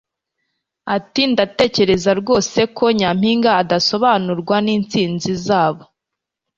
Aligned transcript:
Ati: 0.95 1.21
"Ndatekereza 1.31 2.11
rwose 2.21 2.59
ko 2.77 2.85
nyampinga 2.99 3.49
adasobanurwa 3.61 4.55
n'intsinzi 4.65 5.31
zabo 5.45 5.83